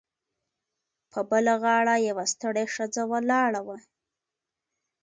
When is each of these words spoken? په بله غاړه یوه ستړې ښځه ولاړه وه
په 1.11 1.19
بله 1.29 1.53
غاړه 1.63 1.95
یوه 2.07 2.25
ستړې 2.33 2.65
ښځه 2.73 3.01
ولاړه 3.11 3.61
وه 3.67 3.77